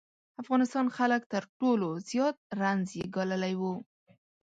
[0.41, 3.61] افغانستان خلک تر ټولو زیات رنځ یې ګاللی و.